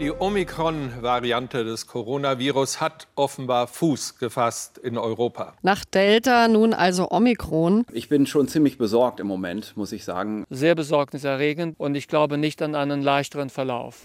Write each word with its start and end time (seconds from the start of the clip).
Die 0.00 0.10
Omikron-Variante 0.10 1.62
des 1.62 1.86
Coronavirus 1.86 2.80
hat 2.80 3.06
offenbar 3.14 3.68
Fuß 3.68 4.18
gefasst 4.18 4.76
in 4.78 4.98
Europa. 4.98 5.54
Nach 5.62 5.84
Delta 5.84 6.48
nun 6.48 6.74
also 6.74 7.12
Omikron. 7.12 7.86
Ich 7.92 8.08
bin 8.08 8.26
schon 8.26 8.48
ziemlich 8.48 8.76
besorgt 8.76 9.20
im 9.20 9.28
Moment, 9.28 9.76
muss 9.76 9.92
ich 9.92 10.04
sagen. 10.04 10.44
Sehr 10.50 10.74
besorgniserregend 10.74 11.78
und 11.78 11.94
ich 11.94 12.08
glaube 12.08 12.38
nicht 12.38 12.60
an 12.60 12.74
einen 12.74 13.02
leichteren 13.02 13.50
Verlauf. 13.50 14.00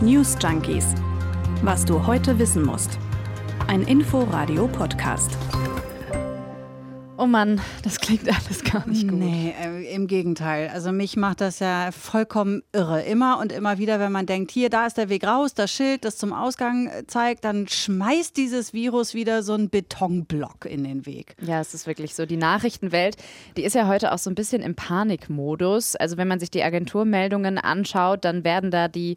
News 0.00 0.36
Junkies. 0.40 0.94
Was 1.62 1.84
du 1.84 2.06
heute 2.06 2.38
wissen 2.38 2.64
musst. 2.64 3.00
Ein 3.66 3.82
Info-Radio-Podcast. 3.82 5.36
Oh 7.18 7.26
Mann, 7.26 7.62
das 7.82 7.98
klingt 7.98 8.28
alles 8.28 8.62
gar 8.62 8.86
nicht 8.86 9.08
gut. 9.08 9.18
Nee, 9.18 9.54
äh, 9.58 9.94
im 9.94 10.06
Gegenteil. 10.06 10.68
Also 10.68 10.92
mich 10.92 11.16
macht 11.16 11.40
das 11.40 11.60
ja 11.60 11.90
vollkommen 11.90 12.62
irre. 12.72 13.02
Immer 13.02 13.38
und 13.38 13.52
immer 13.52 13.78
wieder, 13.78 13.98
wenn 14.00 14.12
man 14.12 14.26
denkt, 14.26 14.50
hier, 14.50 14.68
da 14.68 14.86
ist 14.86 14.98
der 14.98 15.08
Weg 15.08 15.26
raus, 15.26 15.54
das 15.54 15.70
Schild, 15.70 16.04
das 16.04 16.18
zum 16.18 16.34
Ausgang 16.34 16.88
äh, 16.88 17.06
zeigt, 17.06 17.44
dann 17.44 17.68
schmeißt 17.68 18.36
dieses 18.36 18.74
Virus 18.74 19.14
wieder 19.14 19.42
so 19.42 19.54
einen 19.54 19.70
Betonblock 19.70 20.66
in 20.66 20.84
den 20.84 21.06
Weg. 21.06 21.36
Ja, 21.40 21.60
es 21.60 21.72
ist 21.72 21.86
wirklich 21.86 22.14
so. 22.14 22.26
Die 22.26 22.36
Nachrichtenwelt, 22.36 23.16
die 23.56 23.64
ist 23.64 23.74
ja 23.74 23.88
heute 23.88 24.12
auch 24.12 24.18
so 24.18 24.28
ein 24.28 24.34
bisschen 24.34 24.60
im 24.60 24.74
Panikmodus. 24.74 25.96
Also 25.96 26.18
wenn 26.18 26.28
man 26.28 26.38
sich 26.38 26.50
die 26.50 26.62
Agenturmeldungen 26.62 27.56
anschaut, 27.56 28.26
dann 28.26 28.44
werden 28.44 28.70
da 28.70 28.88
die 28.88 29.16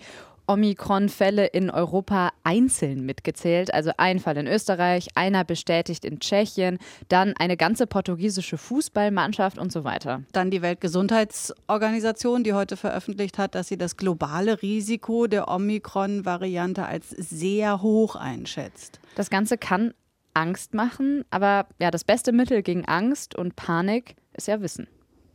Omikron-Fälle 0.49 1.45
in 1.45 1.69
Europa 1.69 2.31
einzeln 2.43 3.05
mitgezählt. 3.05 3.71
Also 3.71 3.91
ein 3.97 4.19
Fall 4.19 4.35
in 4.37 4.47
Österreich, 4.47 5.09
einer 5.13 5.45
bestätigt 5.45 6.03
in 6.03 6.19
Tschechien, 6.19 6.79
dann 7.07 7.35
eine 7.37 7.55
ganze 7.55 7.85
portugiesische 7.85 8.57
Fußballmannschaft 8.57 9.59
und 9.59 9.71
so 9.71 9.83
weiter. 9.83 10.23
Dann 10.31 10.49
die 10.49 10.63
Weltgesundheitsorganisation, 10.63 12.43
die 12.43 12.53
heute 12.53 12.77
veröffentlicht 12.77 13.37
hat, 13.37 13.53
dass 13.53 13.67
sie 13.67 13.77
das 13.77 13.95
globale 13.95 14.61
Risiko 14.63 15.27
der 15.27 15.47
Omikron-Variante 15.49 16.83
als 16.85 17.11
sehr 17.11 17.83
hoch 17.83 18.15
einschätzt. 18.15 18.99
Das 19.13 19.29
Ganze 19.29 19.57
kann 19.59 19.93
Angst 20.33 20.73
machen, 20.73 21.25
aber 21.29 21.67
ja, 21.79 21.91
das 21.91 22.03
beste 22.03 22.31
Mittel 22.31 22.63
gegen 22.63 22.85
Angst 22.85 23.35
und 23.35 23.55
Panik 23.55 24.15
ist 24.33 24.47
ja 24.47 24.61
Wissen. 24.61 24.87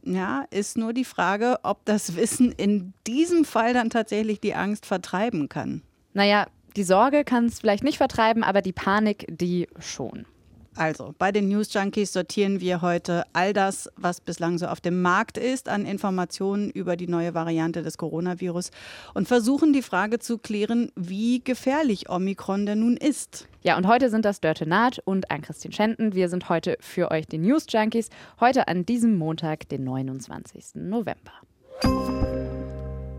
Ja, 0.06 0.44
ist 0.50 0.76
nur 0.76 0.92
die 0.92 1.04
Frage, 1.04 1.58
ob 1.62 1.84
das 1.86 2.14
Wissen 2.14 2.52
in 2.52 2.92
diesem 3.06 3.44
Fall 3.44 3.72
dann 3.72 3.88
tatsächlich 3.88 4.40
die 4.40 4.54
Angst 4.54 4.84
vertreiben 4.84 5.48
kann. 5.48 5.82
Naja, 6.12 6.46
die 6.76 6.84
Sorge 6.84 7.24
kann 7.24 7.46
es 7.46 7.60
vielleicht 7.60 7.84
nicht 7.84 7.96
vertreiben, 7.96 8.44
aber 8.44 8.60
die 8.60 8.72
Panik, 8.72 9.26
die 9.28 9.68
schon. 9.78 10.26
Also, 10.76 11.14
bei 11.18 11.30
den 11.30 11.48
News 11.48 11.72
Junkies 11.72 12.12
sortieren 12.12 12.60
wir 12.60 12.82
heute 12.82 13.24
all 13.32 13.52
das, 13.52 13.88
was 13.96 14.20
bislang 14.20 14.58
so 14.58 14.66
auf 14.66 14.80
dem 14.80 15.02
Markt 15.02 15.38
ist, 15.38 15.68
an 15.68 15.86
Informationen 15.86 16.70
über 16.70 16.96
die 16.96 17.06
neue 17.06 17.34
Variante 17.34 17.82
des 17.82 17.96
Coronavirus 17.96 18.70
und 19.14 19.28
versuchen 19.28 19.72
die 19.72 19.82
Frage 19.82 20.18
zu 20.18 20.38
klären, 20.38 20.90
wie 20.96 21.40
gefährlich 21.42 22.10
Omikron 22.10 22.66
denn 22.66 22.80
nun 22.80 22.96
ist. 22.96 23.46
Ja, 23.62 23.76
und 23.76 23.86
heute 23.86 24.10
sind 24.10 24.24
das 24.24 24.40
Dörte 24.40 24.66
Naht 24.66 25.00
und 25.04 25.30
Ann-Christine 25.30 25.72
Schenten. 25.72 26.14
Wir 26.14 26.28
sind 26.28 26.48
heute 26.48 26.76
für 26.80 27.10
euch 27.10 27.26
die 27.26 27.38
News 27.38 27.66
Junkies. 27.68 28.10
Heute 28.40 28.68
an 28.68 28.84
diesem 28.84 29.16
Montag, 29.16 29.68
den 29.68 29.84
29. 29.84 30.74
November. 30.74 31.32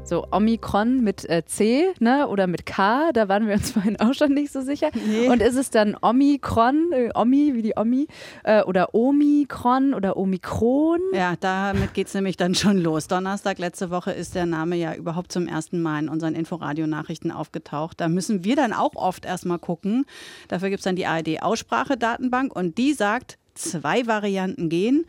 So 0.05 0.27
Omikron 0.29 1.03
mit 1.03 1.27
äh, 1.27 1.43
C 1.47 1.91
ne, 1.99 2.27
oder 2.27 2.45
mit 2.45 2.67
K, 2.67 3.11
da 3.11 3.27
waren 3.27 3.47
wir 3.47 3.55
uns 3.55 3.71
vorhin 3.73 3.99
auch 3.99 4.13
schon 4.13 4.35
nicht 4.35 4.51
so 4.51 4.61
sicher. 4.61 4.91
Nee. 4.93 5.29
Und 5.29 5.41
ist 5.41 5.55
es 5.55 5.71
dann 5.71 5.97
Omikron, 5.99 6.91
äh, 6.91 7.09
Omi 7.15 7.55
wie 7.55 7.63
die 7.63 7.73
Omi, 7.75 8.07
äh, 8.43 8.61
oder 8.61 8.93
Omikron 8.93 9.95
oder 9.95 10.15
Omikron? 10.15 10.99
Ja, 11.11 11.35
damit 11.39 11.95
geht 11.95 12.05
es 12.05 12.13
nämlich 12.13 12.37
dann 12.37 12.53
schon 12.53 12.77
los. 12.77 13.07
Donnerstag 13.07 13.57
letzte 13.57 13.89
Woche 13.89 14.11
ist 14.11 14.35
der 14.35 14.45
Name 14.45 14.75
ja 14.75 14.93
überhaupt 14.93 15.31
zum 15.31 15.47
ersten 15.47 15.81
Mal 15.81 16.03
in 16.03 16.09
unseren 16.09 16.35
Inforadio-Nachrichten 16.35 17.31
aufgetaucht. 17.31 17.99
Da 17.99 18.07
müssen 18.07 18.43
wir 18.43 18.55
dann 18.55 18.73
auch 18.73 18.95
oft 18.95 19.25
erstmal 19.25 19.57
gucken. 19.57 20.05
Dafür 20.49 20.69
gibt 20.69 20.81
es 20.81 20.83
dann 20.83 20.95
die 20.95 21.07
ARD-Aussprachedatenbank 21.07 22.55
und 22.55 22.77
die 22.77 22.93
sagt, 22.93 23.39
zwei 23.55 24.05
Varianten 24.05 24.69
gehen, 24.69 25.05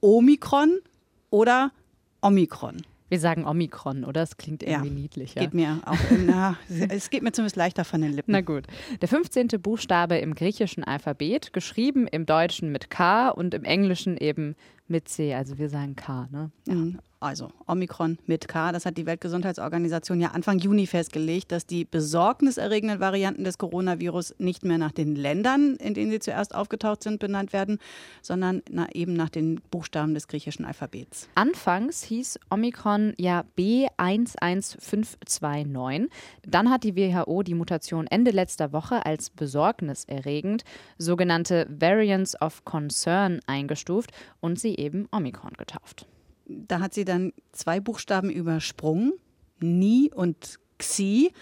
Omikron 0.00 0.78
oder 1.30 1.70
Omikron. 2.22 2.82
Wir 3.12 3.20
sagen 3.20 3.44
Omikron, 3.44 4.04
oder? 4.04 4.22
Es 4.22 4.38
klingt 4.38 4.62
irgendwie 4.62 4.88
ja, 4.88 4.94
niedlicher. 4.94 5.40
Geht 5.40 5.52
mir 5.52 5.82
auch. 5.84 5.98
Na, 6.26 6.56
es 6.88 7.10
geht 7.10 7.22
mir 7.22 7.30
zumindest 7.30 7.56
leichter 7.56 7.84
von 7.84 8.00
den 8.00 8.14
Lippen. 8.14 8.32
Na 8.32 8.40
gut. 8.40 8.64
Der 9.02 9.08
15. 9.08 9.48
Buchstabe 9.60 10.16
im 10.16 10.34
griechischen 10.34 10.82
Alphabet, 10.82 11.52
geschrieben 11.52 12.06
im 12.06 12.24
Deutschen 12.24 12.72
mit 12.72 12.88
K 12.88 13.28
und 13.28 13.52
im 13.52 13.64
Englischen 13.64 14.16
eben 14.16 14.56
mit 14.88 15.10
C. 15.10 15.34
Also 15.34 15.58
wir 15.58 15.68
sagen 15.68 15.94
K, 15.94 16.26
ne? 16.32 16.52
Ja. 16.66 16.74
Mhm 16.74 17.00
also 17.22 17.50
Omikron 17.66 18.18
mit 18.26 18.48
K, 18.48 18.72
das 18.72 18.86
hat 18.86 18.96
die 18.96 19.04
Weltgesundheitsorganisation 19.06 20.20
ja 20.20 20.30
Anfang 20.32 20.58
Juni 20.58 20.86
festgelegt, 20.86 21.52
dass 21.52 21.66
die 21.66 21.84
besorgniserregenden 21.84 22.98
Varianten 23.00 23.44
des 23.44 23.58
Coronavirus 23.58 24.36
nicht 24.38 24.64
mehr 24.64 24.78
nach 24.78 24.92
den 24.92 25.16
Ländern, 25.16 25.76
in 25.76 25.92
denen 25.94 26.10
sie 26.10 26.18
zuerst 26.18 26.54
aufgetaucht 26.54 27.02
sind, 27.02 27.20
benannt 27.20 27.52
werden, 27.52 27.78
sondern 28.20 28.62
na, 28.70 28.88
eben 28.92 29.12
nach 29.14 29.28
den 29.28 29.60
Buchstaben 29.70 30.14
des 30.14 30.28
griechischen 30.28 30.64
Alphabets. 30.64 31.28
Anfangs 31.34 32.02
hieß 32.02 32.38
Omikron 32.50 33.12
ja 33.18 33.44
B11529. 33.56 36.08
Dann 36.46 36.70
hat 36.70 36.84
die 36.84 36.96
WHO 36.96 37.42
die 37.42 37.54
Mutation 37.54 38.06
Ende 38.06 38.30
letzter 38.30 38.72
Woche 38.72 39.04
als 39.06 39.30
besorgniserregend, 39.30 40.64
sogenannte 40.98 41.66
Variants 41.70 42.40
of 42.40 42.64
Concern 42.64 43.40
eingestuft 43.46 44.10
und 44.40 44.58
sie 44.58 44.76
eben 44.76 45.08
Omikron 45.12 45.52
getauft 45.52 46.06
da 46.46 46.80
hat 46.80 46.94
sie 46.94 47.04
dann 47.04 47.32
zwei 47.52 47.80
Buchstaben 47.80 48.30
übersprungen, 48.30 49.12
Ni 49.60 50.10
und 50.14 50.58
Xi, 50.78 51.32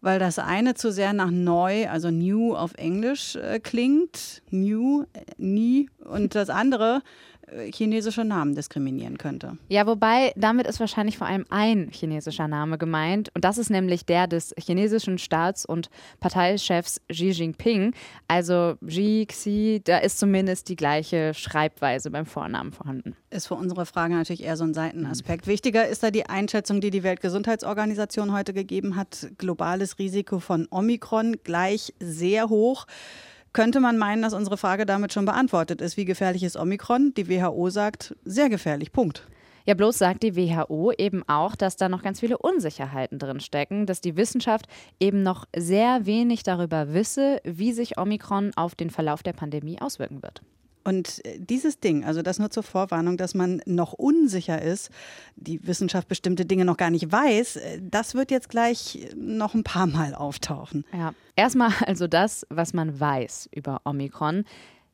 weil 0.00 0.18
das 0.18 0.38
eine 0.38 0.74
zu 0.74 0.92
sehr 0.92 1.12
nach 1.12 1.30
neu, 1.30 1.88
also 1.88 2.10
new 2.10 2.54
auf 2.54 2.74
Englisch 2.74 3.36
äh, 3.36 3.60
klingt, 3.60 4.42
new, 4.50 5.04
äh, 5.12 5.24
nie, 5.36 5.88
und 6.04 6.34
das 6.34 6.50
andere 6.50 7.02
chinesische 7.72 8.24
Namen 8.24 8.54
diskriminieren 8.54 9.18
könnte. 9.18 9.56
Ja, 9.68 9.86
wobei 9.86 10.32
damit 10.36 10.66
ist 10.66 10.80
wahrscheinlich 10.80 11.18
vor 11.18 11.26
allem 11.26 11.44
ein 11.50 11.90
chinesischer 11.92 12.48
Name 12.48 12.78
gemeint. 12.78 13.30
Und 13.34 13.44
das 13.44 13.58
ist 13.58 13.70
nämlich 13.70 14.06
der 14.06 14.26
des 14.26 14.54
chinesischen 14.58 15.18
Staats- 15.18 15.66
und 15.66 15.90
Parteichefs 16.20 17.00
Xi 17.08 17.30
Jinping. 17.30 17.94
Also 18.28 18.76
Xi, 18.86 19.26
Xi, 19.28 19.80
da 19.84 19.98
ist 19.98 20.18
zumindest 20.18 20.68
die 20.68 20.76
gleiche 20.76 21.34
Schreibweise 21.34 22.10
beim 22.10 22.26
Vornamen 22.26 22.72
vorhanden. 22.72 23.16
Ist 23.30 23.46
für 23.46 23.54
unsere 23.54 23.86
Frage 23.86 24.14
natürlich 24.14 24.42
eher 24.42 24.56
so 24.56 24.64
ein 24.64 24.74
Seitenaspekt. 24.74 25.46
Wichtiger 25.46 25.86
ist 25.86 26.02
da 26.02 26.10
die 26.10 26.26
Einschätzung, 26.26 26.80
die 26.80 26.90
die 26.90 27.02
Weltgesundheitsorganisation 27.02 28.32
heute 28.32 28.52
gegeben 28.52 28.96
hat. 28.96 29.28
Globales 29.38 29.98
Risiko 29.98 30.38
von 30.40 30.66
Omikron 30.70 31.36
gleich 31.44 31.94
sehr 32.00 32.48
hoch 32.48 32.86
könnte 33.52 33.80
man 33.80 33.98
meinen, 33.98 34.22
dass 34.22 34.34
unsere 34.34 34.56
Frage 34.56 34.86
damit 34.86 35.12
schon 35.12 35.24
beantwortet 35.24 35.80
ist. 35.80 35.96
Wie 35.96 36.04
gefährlich 36.04 36.42
ist 36.42 36.56
Omikron? 36.56 37.14
Die 37.14 37.28
WHO 37.28 37.70
sagt, 37.70 38.14
sehr 38.24 38.48
gefährlich. 38.48 38.92
Punkt. 38.92 39.26
Ja, 39.66 39.74
bloß 39.74 39.98
sagt 39.98 40.22
die 40.22 40.36
WHO 40.36 40.92
eben 40.92 41.22
auch, 41.28 41.54
dass 41.54 41.76
da 41.76 41.88
noch 41.88 42.02
ganz 42.02 42.20
viele 42.20 42.38
Unsicherheiten 42.38 43.18
drin 43.18 43.40
stecken, 43.40 43.86
dass 43.86 44.00
die 44.00 44.16
Wissenschaft 44.16 44.66
eben 44.98 45.22
noch 45.22 45.46
sehr 45.54 46.06
wenig 46.06 46.42
darüber 46.42 46.94
wisse, 46.94 47.40
wie 47.44 47.72
sich 47.72 47.98
Omikron 47.98 48.52
auf 48.56 48.74
den 48.74 48.90
Verlauf 48.90 49.22
der 49.22 49.32
Pandemie 49.32 49.80
auswirken 49.80 50.22
wird. 50.22 50.42
Und 50.84 51.24
äh, 51.24 51.38
dieses 51.38 51.80
Ding, 51.80 52.04
also 52.04 52.22
das 52.22 52.38
nur 52.38 52.50
zur 52.50 52.62
Vorwarnung, 52.62 53.16
dass 53.16 53.34
man 53.34 53.62
noch 53.66 53.92
unsicher 53.92 54.60
ist, 54.60 54.90
die 55.36 55.66
Wissenschaft 55.66 56.08
bestimmte 56.08 56.46
Dinge 56.46 56.64
noch 56.64 56.76
gar 56.76 56.90
nicht 56.90 57.10
weiß, 57.10 57.56
äh, 57.56 57.80
das 57.82 58.14
wird 58.14 58.30
jetzt 58.30 58.48
gleich 58.48 59.08
noch 59.16 59.54
ein 59.54 59.64
paar 59.64 59.86
Mal 59.86 60.14
auftauchen. 60.14 60.84
Ja, 60.92 61.14
erstmal 61.36 61.72
also 61.86 62.06
das, 62.06 62.46
was 62.50 62.72
man 62.72 62.98
weiß 62.98 63.48
über 63.54 63.80
Omikron. 63.84 64.44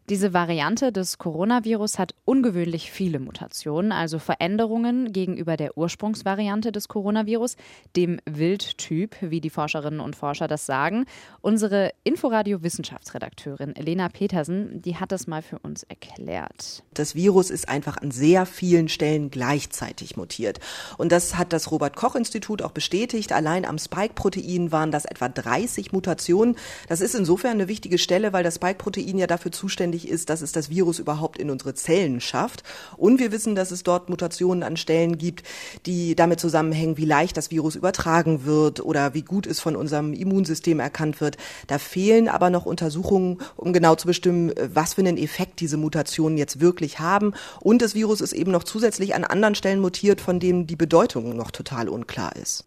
Diese 0.08 0.32
Variante 0.32 0.92
des 0.92 1.18
Coronavirus 1.18 1.98
hat 1.98 2.14
ungewöhnlich 2.24 2.92
viele 2.92 3.18
Mutationen, 3.18 3.90
also 3.90 4.20
Veränderungen 4.20 5.12
gegenüber 5.12 5.56
der 5.56 5.76
Ursprungsvariante 5.76 6.70
des 6.70 6.86
Coronavirus, 6.86 7.56
dem 7.96 8.20
Wildtyp, 8.24 9.16
wie 9.20 9.40
die 9.40 9.50
Forscherinnen 9.50 9.98
und 9.98 10.14
Forscher 10.14 10.46
das 10.46 10.64
sagen. 10.64 11.06
Unsere 11.40 11.90
Inforadio-Wissenschaftsredakteurin 12.04 13.74
Elena 13.74 14.08
Petersen, 14.08 14.80
die 14.80 14.94
hat 14.94 15.10
das 15.10 15.26
mal 15.26 15.42
für 15.42 15.58
uns 15.58 15.82
erklärt. 15.82 16.84
Das 16.94 17.16
Virus 17.16 17.50
ist 17.50 17.68
einfach 17.68 17.96
an 17.96 18.12
sehr 18.12 18.46
vielen 18.46 18.88
Stellen 18.88 19.30
gleichzeitig 19.30 20.16
mutiert. 20.16 20.60
Und 20.98 21.10
das 21.10 21.36
hat 21.36 21.52
das 21.52 21.72
Robert-Koch-Institut 21.72 22.62
auch 22.62 22.70
bestätigt. 22.70 23.32
Allein 23.32 23.64
am 23.64 23.76
Spike-Protein 23.76 24.70
waren 24.70 24.92
das 24.92 25.04
etwa 25.04 25.28
30 25.28 25.90
Mutationen. 25.90 26.54
Das 26.88 27.00
ist 27.00 27.16
insofern 27.16 27.54
eine 27.54 27.66
wichtige 27.66 27.98
Stelle, 27.98 28.32
weil 28.32 28.44
das 28.44 28.54
Spike-Protein 28.54 29.18
ja 29.18 29.26
dafür 29.26 29.50
zuständig 29.50 29.95
notwendig 29.96 30.08
ist, 30.08 30.28
dass 30.28 30.42
es 30.42 30.52
das 30.52 30.70
Virus 30.70 30.98
überhaupt 30.98 31.38
in 31.38 31.50
unsere 31.50 31.74
Zellen 31.74 32.20
schafft. 32.20 32.62
Und 32.96 33.18
wir 33.18 33.32
wissen, 33.32 33.54
dass 33.54 33.70
es 33.70 33.82
dort 33.82 34.08
Mutationen 34.08 34.62
an 34.62 34.76
Stellen 34.76 35.18
gibt, 35.18 35.42
die 35.86 36.14
damit 36.14 36.40
zusammenhängen, 36.40 36.96
wie 36.96 37.04
leicht 37.04 37.36
das 37.36 37.50
Virus 37.50 37.76
übertragen 37.76 38.44
wird 38.44 38.80
oder 38.80 39.14
wie 39.14 39.22
gut 39.22 39.46
es 39.46 39.60
von 39.60 39.76
unserem 39.76 40.12
Immunsystem 40.12 40.80
erkannt 40.80 41.20
wird. 41.20 41.36
Da 41.66 41.78
fehlen 41.78 42.28
aber 42.28 42.50
noch 42.50 42.66
Untersuchungen, 42.66 43.38
um 43.56 43.72
genau 43.72 43.94
zu 43.94 44.06
bestimmen, 44.06 44.52
was 44.74 44.94
für 44.94 45.02
einen 45.02 45.18
Effekt 45.18 45.60
diese 45.60 45.76
Mutationen 45.76 46.38
jetzt 46.38 46.60
wirklich 46.60 46.98
haben. 46.98 47.32
Und 47.60 47.82
das 47.82 47.94
Virus 47.94 48.20
ist 48.20 48.32
eben 48.32 48.52
noch 48.52 48.64
zusätzlich 48.64 49.14
an 49.14 49.24
anderen 49.24 49.54
Stellen 49.54 49.80
mutiert, 49.80 50.20
von 50.20 50.40
denen 50.40 50.66
die 50.66 50.76
Bedeutung 50.76 51.36
noch 51.36 51.50
total 51.50 51.88
unklar 51.88 52.36
ist. 52.36 52.64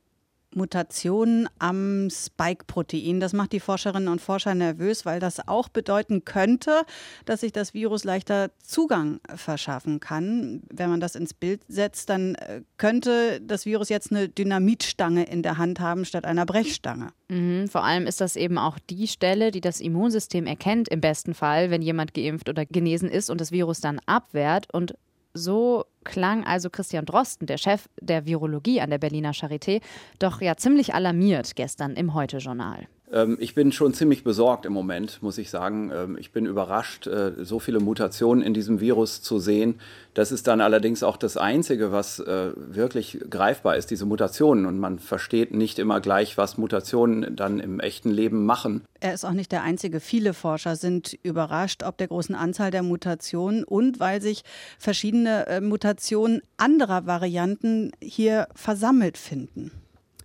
Mutationen 0.55 1.47
am 1.59 2.09
Spike-Protein. 2.09 3.19
Das 3.19 3.33
macht 3.33 3.51
die 3.51 3.59
Forscherinnen 3.59 4.07
und 4.07 4.21
Forscher 4.21 4.55
nervös, 4.55 5.05
weil 5.05 5.19
das 5.19 5.47
auch 5.47 5.69
bedeuten 5.69 6.25
könnte, 6.25 6.83
dass 7.25 7.41
sich 7.41 7.51
das 7.51 7.73
Virus 7.73 8.03
leichter 8.03 8.51
Zugang 8.63 9.19
verschaffen 9.35 9.99
kann. 9.99 10.61
Wenn 10.71 10.89
man 10.89 10.99
das 10.99 11.15
ins 11.15 11.33
Bild 11.33 11.61
setzt, 11.67 12.09
dann 12.09 12.35
äh, 12.35 12.61
könnte 12.77 13.41
das 13.41 13.65
Virus 13.65 13.89
jetzt 13.89 14.11
eine 14.11 14.29
Dynamitstange 14.29 15.23
in 15.23 15.43
der 15.43 15.57
Hand 15.57 15.79
haben 15.79 16.05
statt 16.05 16.25
einer 16.25 16.45
Brechstange. 16.45 17.09
Mhm, 17.29 17.67
vor 17.67 17.83
allem 17.83 18.07
ist 18.07 18.21
das 18.21 18.35
eben 18.35 18.57
auch 18.57 18.79
die 18.89 19.07
Stelle, 19.07 19.51
die 19.51 19.61
das 19.61 19.79
Immunsystem 19.79 20.47
erkennt 20.47 20.89
im 20.89 21.01
besten 21.01 21.33
Fall, 21.33 21.69
wenn 21.69 21.81
jemand 21.81 22.13
geimpft 22.13 22.49
oder 22.49 22.65
genesen 22.65 23.09
ist 23.09 23.29
und 23.29 23.39
das 23.39 23.51
Virus 23.51 23.81
dann 23.81 23.99
abwehrt 24.05 24.73
und 24.73 24.95
so 25.39 25.85
klang 26.03 26.45
also 26.45 26.69
Christian 26.69 27.05
Drosten, 27.05 27.47
der 27.47 27.57
Chef 27.57 27.87
der 27.99 28.25
Virologie 28.25 28.81
an 28.81 28.89
der 28.89 28.99
Berliner 28.99 29.31
Charité, 29.31 29.81
doch 30.19 30.41
ja 30.41 30.55
ziemlich 30.55 30.93
alarmiert 30.93 31.55
gestern 31.55 31.95
im 31.95 32.13
Heute-Journal. 32.13 32.87
Ähm, 33.11 33.37
ich 33.39 33.55
bin 33.55 33.71
schon 33.71 33.93
ziemlich 33.93 34.23
besorgt 34.23 34.65
im 34.65 34.73
Moment, 34.73 35.21
muss 35.21 35.37
ich 35.37 35.49
sagen. 35.49 35.91
Ähm, 35.93 36.17
ich 36.17 36.31
bin 36.31 36.45
überrascht, 36.45 37.07
äh, 37.07 37.33
so 37.43 37.59
viele 37.59 37.79
Mutationen 37.79 38.43
in 38.43 38.53
diesem 38.53 38.79
Virus 38.79 39.21
zu 39.21 39.39
sehen. 39.39 39.79
Das 40.13 40.31
ist 40.31 40.47
dann 40.47 40.61
allerdings 40.61 41.03
auch 41.03 41.17
das 41.17 41.37
Einzige, 41.37 41.91
was 41.91 42.19
äh, 42.19 42.51
wirklich 42.55 43.19
greifbar 43.29 43.77
ist, 43.77 43.91
diese 43.91 44.05
Mutationen. 44.05 44.65
Und 44.65 44.79
man 44.79 44.99
versteht 44.99 45.53
nicht 45.53 45.79
immer 45.79 46.01
gleich, 46.01 46.37
was 46.37 46.57
Mutationen 46.57 47.35
dann 47.35 47.59
im 47.59 47.79
echten 47.79 48.11
Leben 48.11 48.45
machen. 48.45 48.83
Er 48.99 49.13
ist 49.13 49.25
auch 49.25 49.33
nicht 49.33 49.51
der 49.51 49.63
Einzige. 49.63 49.99
Viele 49.99 50.33
Forscher 50.33 50.75
sind 50.75 51.17
überrascht, 51.23 51.83
ob 51.83 51.97
der 51.97 52.07
großen 52.07 52.35
Anzahl 52.35 52.71
der 52.71 52.83
Mutationen 52.83 53.63
und 53.63 53.99
weil 53.99 54.21
sich 54.21 54.43
verschiedene 54.77 55.47
äh, 55.47 55.61
Mutationen 55.61 56.41
anderer 56.57 57.05
Varianten 57.05 57.91
hier 58.01 58.47
versammelt 58.55 59.17
finden. 59.17 59.71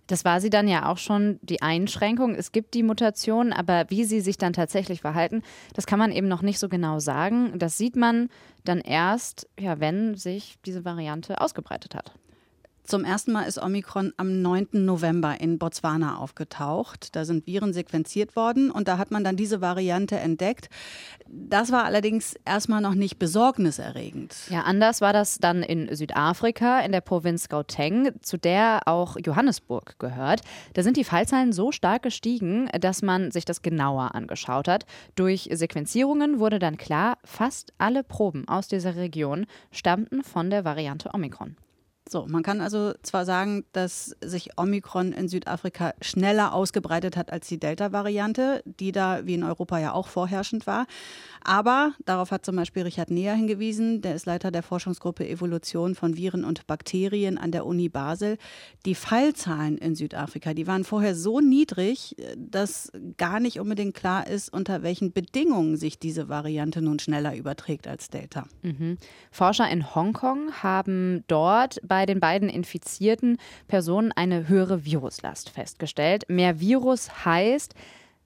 Das 0.07 0.25
war 0.25 0.39
sie 0.39 0.49
dann 0.49 0.67
ja 0.67 0.89
auch 0.89 0.97
schon 0.97 1.39
die 1.41 1.61
Einschränkung. 1.61 2.35
Es 2.35 2.51
gibt 2.51 2.73
die 2.73 2.83
Mutationen, 2.83 3.53
aber 3.53 3.85
wie 3.89 4.03
sie 4.03 4.21
sich 4.21 4.37
dann 4.37 4.53
tatsächlich 4.53 5.01
verhalten, 5.01 5.41
das 5.73 5.87
kann 5.87 5.99
man 5.99 6.11
eben 6.11 6.27
noch 6.27 6.41
nicht 6.41 6.59
so 6.59 6.69
genau 6.69 6.99
sagen. 6.99 7.57
Das 7.57 7.77
sieht 7.77 7.95
man 7.95 8.29
dann 8.63 8.79
erst, 8.79 9.47
ja, 9.59 9.79
wenn 9.79 10.15
sich 10.15 10.57
diese 10.65 10.85
Variante 10.85 11.41
ausgebreitet 11.41 11.95
hat. 11.95 12.13
Zum 12.85 13.03
ersten 13.03 13.31
Mal 13.31 13.45
ist 13.45 13.57
Omikron 13.57 14.13
am 14.17 14.43
9. 14.43 14.67
November 14.73 15.41
in 15.41 15.57
Botswana 15.57 16.17
aufgetaucht. 16.17 17.15
Da 17.15 17.25
sind 17.25 17.47
Viren 17.47 17.73
sequenziert 17.73 18.35
worden 18.35 18.69
und 18.69 18.87
da 18.87 18.99
hat 18.99 19.09
man 19.09 19.23
dann 19.23 19.35
diese 19.35 19.59
Variante 19.59 20.17
entdeckt. 20.19 20.69
Das 21.27 21.71
war 21.71 21.85
allerdings 21.85 22.35
erstmal 22.45 22.81
noch 22.81 22.93
nicht 22.93 23.17
besorgniserregend. 23.17 24.35
Ja, 24.51 24.61
anders 24.61 25.01
war 25.01 25.13
das 25.13 25.39
dann 25.39 25.63
in 25.63 25.95
Südafrika, 25.95 26.81
in 26.81 26.91
der 26.91 27.01
Provinz 27.01 27.49
Gauteng, 27.49 28.11
zu 28.21 28.37
der 28.37 28.81
auch 28.85 29.17
Johannesburg 29.17 29.97
gehört. 29.97 30.41
Da 30.73 30.83
sind 30.83 30.95
die 30.95 31.03
Fallzahlen 31.03 31.53
so 31.53 31.71
stark 31.71 32.03
gestiegen, 32.03 32.69
dass 32.79 33.01
man 33.01 33.31
sich 33.31 33.45
das 33.45 33.63
genauer 33.63 34.13
angeschaut 34.13 34.67
hat. 34.67 34.85
Durch 35.15 35.49
Sequenzierungen 35.51 36.37
wurde 36.37 36.59
dann 36.59 36.77
klar, 36.77 37.17
fast 37.25 37.73
alle 37.79 38.03
Proben 38.03 38.47
aus 38.47 38.67
dieser 38.67 38.95
Region 38.95 39.47
stammten 39.71 40.21
von 40.21 40.51
der 40.51 40.65
Variante 40.65 41.09
Omikron. 41.11 41.55
So, 42.07 42.27
man 42.27 42.43
kann 42.43 42.61
also 42.61 42.93
zwar 43.01 43.25
sagen, 43.25 43.65
dass 43.71 44.15
sich 44.21 44.57
Omikron 44.57 45.11
in 45.11 45.27
Südafrika 45.27 45.93
schneller 46.01 46.53
ausgebreitet 46.53 47.17
hat 47.17 47.31
als 47.31 47.47
die 47.47 47.59
Delta-Variante, 47.59 48.61
die 48.65 48.91
da 48.91 49.25
wie 49.25 49.33
in 49.33 49.43
Europa 49.43 49.79
ja 49.79 49.91
auch 49.93 50.07
vorherrschend 50.07 50.67
war. 50.67 50.85
Aber 51.43 51.93
darauf 52.05 52.29
hat 52.29 52.45
zum 52.45 52.55
Beispiel 52.55 52.83
Richard 52.83 53.09
Neher 53.09 53.33
hingewiesen, 53.33 54.01
der 54.01 54.13
ist 54.13 54.27
Leiter 54.27 54.51
der 54.51 54.61
Forschungsgruppe 54.61 55.27
Evolution 55.27 55.95
von 55.95 56.15
Viren 56.15 56.43
und 56.43 56.67
Bakterien 56.67 57.39
an 57.39 57.51
der 57.51 57.65
Uni 57.65 57.89
Basel. 57.89 58.37
Die 58.85 58.95
Fallzahlen 58.95 59.77
in 59.77 59.95
Südafrika, 59.95 60.53
die 60.53 60.67
waren 60.67 60.83
vorher 60.83 61.15
so 61.15 61.39
niedrig, 61.39 62.15
dass 62.37 62.91
gar 63.17 63.39
nicht 63.39 63.59
unbedingt 63.59 63.95
klar 63.95 64.27
ist, 64.27 64.53
unter 64.53 64.83
welchen 64.83 65.11
Bedingungen 65.11 65.77
sich 65.77 65.97
diese 65.97 66.29
Variante 66.29 66.81
nun 66.81 66.99
schneller 66.99 67.35
überträgt 67.35 67.87
als 67.87 68.09
Delta. 68.09 68.45
Mhm. 68.61 68.97
Forscher 69.31 69.69
in 69.69 69.95
Hongkong 69.95 70.51
haben 70.63 71.23
dort 71.27 71.79
bei 71.95 72.05
den 72.05 72.19
beiden 72.19 72.49
infizierten 72.49 73.37
Personen 73.69 74.11
eine 74.11 74.49
höhere 74.49 74.83
Viruslast 74.83 75.49
festgestellt. 75.49 76.25
Mehr 76.27 76.59
Virus 76.59 77.23
heißt, 77.23 77.73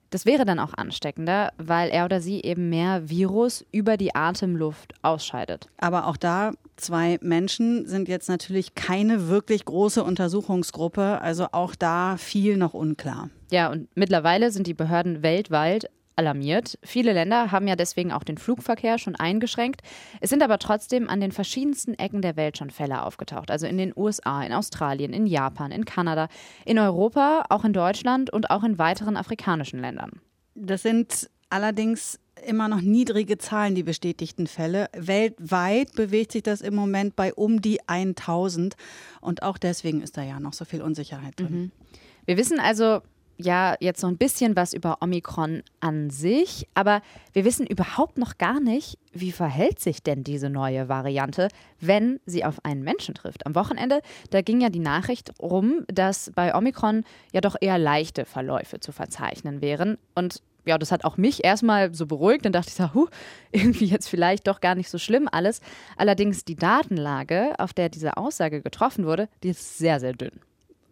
das 0.10 0.26
wäre 0.26 0.44
dann 0.44 0.58
auch 0.58 0.74
ansteckender, 0.74 1.54
weil 1.60 1.92
er 1.92 2.06
oder 2.06 2.20
sie 2.20 2.42
eben 2.42 2.70
mehr 2.70 3.12
Virus 3.12 3.64
über 3.72 3.96
die 3.96 4.16
Atemluft 4.16 4.96
ausscheidet. 5.04 5.68
Aber 5.78 6.08
auch 6.08 6.18
da, 6.18 6.54
zwei 6.78 7.20
Menschen 7.22 7.86
sind 7.86 8.10
jetzt 8.10 8.28
natürlich 8.28 8.74
keine 8.74 9.28
wirklich 9.28 9.66
große 9.66 10.04
Untersuchungsgruppe, 10.04 11.22
also 11.22 11.46
auch 11.52 11.76
da 11.76 12.18
viel 12.18 12.58
noch 12.58 12.74
unklar. 12.74 13.30
Ja, 13.52 13.70
und 13.70 13.88
mittlerweile 13.94 14.50
sind 14.50 14.66
die 14.66 14.74
Behörden 14.74 15.22
weltweit 15.22 15.92
alarmiert. 16.20 16.78
Viele 16.84 17.14
Länder 17.14 17.52
haben 17.52 17.68
ja 17.68 17.78
deswegen 17.78 18.12
auch 18.12 18.24
den 18.24 18.38
Flugverkehr 18.38 18.98
schon 18.98 19.16
eingeschränkt. 19.16 19.82
Es 20.20 20.30
sind 20.30 20.44
aber 20.44 20.60
trotzdem 20.60 21.10
an 21.10 21.22
den 21.22 21.32
verschiedensten 21.32 21.94
Ecken 21.94 22.22
der 22.22 22.36
Welt 22.36 22.58
schon 22.58 22.70
Fälle 22.70 23.04
aufgetaucht. 23.04 23.50
Also 23.50 23.66
in 23.66 23.78
den 23.78 23.94
USA, 23.96 24.44
in 24.44 24.52
Australien, 24.52 25.14
in 25.14 25.26
Japan, 25.26 25.72
in 25.72 25.86
Kanada, 25.86 26.28
in 26.66 26.78
Europa, 26.78 27.46
auch 27.50 27.64
in 27.64 27.72
Deutschland 27.72 28.32
und 28.32 28.52
auch 28.52 28.64
in 28.64 28.78
weiteren 28.78 29.16
afrikanischen 29.16 29.80
Ländern. 29.80 30.22
Das 30.56 30.82
sind 30.82 31.30
allerdings 31.50 32.20
immer 32.46 32.68
noch 32.68 32.82
niedrige 32.82 33.38
Zahlen, 33.38 33.76
die 33.76 33.84
bestätigten 33.84 34.48
Fälle. 34.48 34.90
Weltweit 34.94 35.94
bewegt 35.94 36.34
sich 36.34 36.44
das 36.44 36.62
im 36.62 36.76
Moment 36.76 37.16
bei 37.16 37.34
um 37.34 37.62
die 37.62 37.80
1000 37.88 38.76
und 39.22 39.44
auch 39.44 39.58
deswegen 39.58 40.02
ist 40.02 40.18
da 40.18 40.24
ja 40.24 40.40
noch 40.40 40.54
so 40.54 40.66
viel 40.66 40.82
Unsicherheit 40.82 41.40
drin. 41.40 41.52
Mhm. 41.52 41.72
Wir 42.26 42.38
wissen 42.38 42.60
also 42.60 43.02
ja 43.40 43.76
jetzt 43.80 44.04
noch 44.04 44.10
ein 44.10 44.18
bisschen 44.18 44.56
was 44.56 44.74
über 44.74 44.98
Omikron 45.02 45.64
an 45.80 46.10
sich, 46.10 46.68
aber 46.74 47.02
wir 47.34 47.46
wissen 47.46 47.66
überhaupt 47.66 48.18
noch 48.18 48.38
gar 48.38 48.60
nicht, 48.60 49.00
wie 49.14 49.32
verhält 49.32 49.80
sich 49.80 50.04
denn 50.04 50.24
diese 50.24 50.50
neue 50.50 50.90
Variante, 50.90 51.48
wenn 51.80 52.20
sie 52.26 52.44
auf 52.44 52.64
einen 52.64 52.84
Menschen 52.84 53.16
trifft. 53.16 53.46
Am 53.46 53.56
Wochenende, 53.56 54.02
da 54.30 54.42
ging 54.42 54.62
ja 54.62 54.70
die 54.70 54.80
Nachricht 54.80 55.32
rum, 55.42 55.86
dass 55.88 56.32
bei 56.36 56.54
Omikron 56.54 57.04
ja 57.34 57.42
doch 57.42 57.56
eher 57.60 57.78
leichte 57.78 58.26
Verläufe 58.26 58.80
zu 58.80 58.92
verzeichnen 58.92 59.62
wären 59.62 59.98
und 60.16 60.42
ja, 60.66 60.78
das 60.78 60.92
hat 60.92 61.04
auch 61.06 61.18
mich 61.18 61.44
erstmal 61.44 61.96
so 61.96 62.06
beruhigt. 62.06 62.46
Dann 62.46 62.52
dachte 62.52 62.68
ich 62.68 62.76
so, 62.76 62.94
huh, 62.94 63.08
irgendwie 63.52 63.86
jetzt 63.86 64.08
vielleicht 64.08 64.48
doch 64.48 64.60
gar 64.60 64.76
nicht 64.76 64.90
so 64.90 64.98
schlimm 64.98 65.28
alles. 65.32 65.62
Allerdings 65.98 66.46
die 66.46 66.56
Datenlage, 66.56 67.56
auf 67.58 67.74
der 67.74 67.90
diese 67.90 68.18
Aussage 68.18 68.62
getroffen 68.62 69.06
wurde, 69.06 69.30
die 69.42 69.50
ist 69.50 69.78
sehr, 69.78 70.00
sehr 70.00 70.14
dünn. 70.14 70.42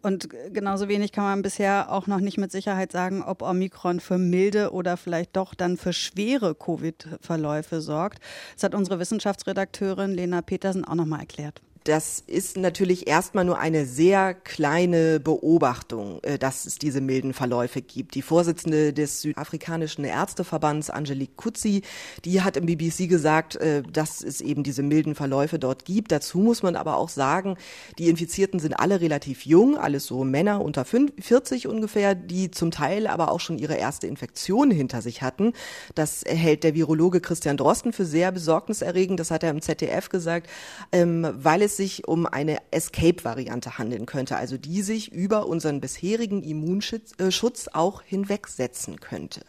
Und 0.07 0.29
genauso 0.53 0.87
wenig 0.87 1.11
kann 1.11 1.25
man 1.25 1.41
bisher 1.41 1.91
auch 1.91 2.07
noch 2.07 2.21
nicht 2.21 2.37
mit 2.37 2.49
Sicherheit 2.49 2.93
sagen, 2.93 3.21
ob 3.21 3.41
Omikron 3.41 3.99
für 3.99 4.17
milde 4.17 4.71
oder 4.71 4.95
vielleicht 4.95 5.35
doch 5.35 5.53
dann 5.53 5.75
für 5.75 5.91
schwere 5.91 6.55
Covid-Verläufe 6.55 7.81
sorgt. 7.81 8.19
Das 8.53 8.63
hat 8.63 8.73
unsere 8.73 9.01
Wissenschaftsredakteurin 9.01 10.13
Lena 10.13 10.41
Petersen 10.41 10.85
auch 10.85 10.95
noch 10.95 11.05
mal 11.05 11.19
erklärt. 11.19 11.61
Das 11.87 12.21
ist 12.27 12.57
natürlich 12.57 13.07
erstmal 13.07 13.45
nur 13.45 13.59
eine 13.59 13.85
sehr 13.85 14.33
kleine 14.33 15.21
Beobachtung, 15.21 16.21
äh, 16.23 16.37
dass 16.37 16.65
es 16.65 16.79
diese 16.79 16.99
milden 16.99 17.33
Verläufe 17.33 17.81
gibt. 17.81 18.15
Die 18.15 18.21
Vorsitzende 18.21 18.91
des 18.91 19.21
südafrikanischen 19.21 20.03
Ärzteverbands, 20.03 20.89
Angelique 20.89 21.37
Kutzi, 21.37 21.83
die 22.25 22.41
hat 22.41 22.57
im 22.57 22.65
BBC 22.65 23.07
gesagt, 23.07 23.55
äh, 23.55 23.83
dass 23.83 24.21
es 24.21 24.41
eben 24.41 24.63
diese 24.63 24.83
milden 24.83 25.15
Verläufe 25.15 25.59
dort 25.59 25.85
gibt. 25.85 26.11
Dazu 26.11 26.39
muss 26.39 26.61
man 26.61 26.75
aber 26.75 26.97
auch 26.97 27.07
sagen, 27.07 27.55
die 27.97 28.09
Infizierten 28.09 28.59
sind 28.59 28.73
alle 28.73 28.99
relativ 28.99 29.45
jung, 29.45 29.77
alles 29.77 30.07
so 30.07 30.25
Männer 30.25 30.59
unter 30.59 30.83
40 30.83 31.69
ungefähr, 31.69 32.15
die 32.15 32.51
zum 32.51 32.69
Teil 32.69 33.07
aber 33.07 33.31
auch 33.31 33.39
schon 33.39 33.57
ihre 33.57 33.75
erste 33.75 34.07
Infektion 34.07 34.71
hinter 34.71 35.01
sich 35.01 35.21
hatten. 35.21 35.53
Das 35.95 36.25
hält 36.27 36.65
der 36.65 36.75
Virologe 36.75 37.21
Christian 37.21 37.55
Drosten 37.55 37.93
für 37.93 38.05
sehr 38.05 38.33
besorgniserregend. 38.33 39.21
Das 39.21 39.31
hat 39.31 39.43
er 39.43 39.51
im 39.51 39.61
ZDF 39.61 40.09
gesagt, 40.09 40.49
ähm, 40.91 41.25
weil 41.33 41.61
es 41.61 41.76
sich 41.77 42.07
um 42.07 42.25
eine 42.25 42.57
Escape-Variante 42.71 43.77
handeln 43.77 44.05
könnte, 44.05 44.35
also 44.35 44.57
die 44.57 44.81
sich 44.81 45.11
über 45.11 45.47
unseren 45.47 45.79
bisherigen 45.79 46.43
Immunschutz 46.43 47.13
äh, 47.19 47.69
auch 47.73 48.01
hinwegsetzen 48.01 48.99
könnte. 48.99 49.41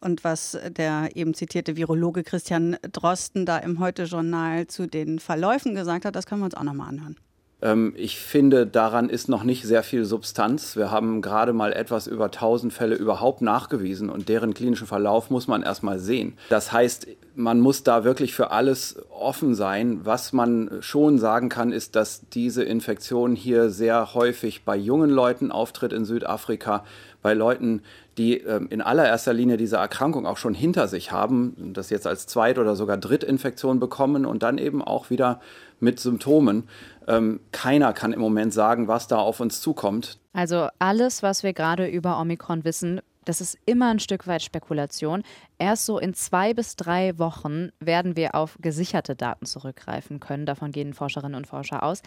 Und 0.00 0.22
was 0.22 0.56
der 0.68 1.16
eben 1.16 1.34
zitierte 1.34 1.76
Virologe 1.76 2.22
Christian 2.22 2.76
Drosten 2.92 3.46
da 3.46 3.58
im 3.58 3.80
Heute-Journal 3.80 4.66
zu 4.68 4.86
den 4.86 5.18
Verläufen 5.18 5.74
gesagt 5.74 6.04
hat, 6.04 6.14
das 6.14 6.26
können 6.26 6.40
wir 6.40 6.46
uns 6.46 6.54
auch 6.54 6.62
nochmal 6.62 6.88
anhören. 6.88 7.16
Ähm, 7.60 7.92
ich 7.96 8.18
finde, 8.18 8.66
daran 8.66 9.08
ist 9.08 9.28
noch 9.28 9.42
nicht 9.42 9.64
sehr 9.64 9.82
viel 9.82 10.04
Substanz. 10.04 10.76
Wir 10.76 10.90
haben 10.90 11.22
gerade 11.22 11.52
mal 11.52 11.72
etwas 11.72 12.06
über 12.06 12.26
1000 12.26 12.72
Fälle 12.72 12.94
überhaupt 12.94 13.42
nachgewiesen 13.42 14.10
und 14.10 14.28
deren 14.28 14.54
klinischen 14.54 14.86
Verlauf 14.86 15.30
muss 15.30 15.48
man 15.48 15.62
erstmal 15.62 15.98
sehen. 15.98 16.34
Das 16.48 16.72
heißt, 16.72 17.08
man 17.34 17.60
muss 17.60 17.82
da 17.82 18.04
wirklich 18.04 18.34
für 18.34 18.50
alles 18.50 19.00
offen 19.10 19.54
sein. 19.54 20.00
Was 20.04 20.32
man 20.32 20.78
schon 20.80 21.18
sagen 21.18 21.48
kann, 21.48 21.72
ist, 21.72 21.96
dass 21.96 22.22
diese 22.32 22.62
Infektion 22.62 23.34
hier 23.34 23.70
sehr 23.70 24.14
häufig 24.14 24.64
bei 24.64 24.76
jungen 24.76 25.10
Leuten 25.10 25.50
auftritt 25.50 25.92
in 25.92 26.04
Südafrika, 26.04 26.84
bei 27.22 27.34
Leuten, 27.34 27.82
die 28.16 28.40
äh, 28.40 28.60
in 28.70 28.80
allererster 28.80 29.32
Linie 29.32 29.56
diese 29.56 29.76
Erkrankung 29.76 30.26
auch 30.26 30.36
schon 30.36 30.54
hinter 30.54 30.88
sich 30.88 31.12
haben, 31.12 31.72
das 31.74 31.90
jetzt 31.90 32.06
als 32.06 32.26
Zweit- 32.26 32.58
oder 32.58 32.76
sogar 32.76 32.96
Drittinfektion 32.96 33.80
bekommen 33.80 34.26
und 34.26 34.42
dann 34.42 34.58
eben 34.58 34.82
auch 34.82 35.10
wieder 35.10 35.40
mit 35.80 36.00
Symptomen. 36.00 36.68
Ähm, 37.06 37.40
keiner 37.52 37.92
kann 37.92 38.12
im 38.12 38.20
Moment 38.20 38.52
sagen, 38.52 38.88
was 38.88 39.06
da 39.08 39.18
auf 39.18 39.40
uns 39.40 39.60
zukommt. 39.60 40.18
Also 40.32 40.68
alles, 40.78 41.22
was 41.22 41.42
wir 41.42 41.52
gerade 41.52 41.86
über 41.86 42.20
Omikron 42.20 42.64
wissen, 42.64 43.00
das 43.24 43.42
ist 43.42 43.58
immer 43.66 43.90
ein 43.90 43.98
Stück 43.98 44.26
weit 44.26 44.42
Spekulation. 44.42 45.22
Erst 45.58 45.84
so 45.84 45.98
in 45.98 46.14
zwei 46.14 46.54
bis 46.54 46.76
drei 46.76 47.18
Wochen 47.18 47.70
werden 47.78 48.16
wir 48.16 48.34
auf 48.34 48.56
gesicherte 48.60 49.14
Daten 49.16 49.44
zurückgreifen 49.44 50.18
können. 50.18 50.46
Davon 50.46 50.72
gehen 50.72 50.94
Forscherinnen 50.94 51.34
und 51.34 51.46
Forscher 51.46 51.82
aus 51.82 52.00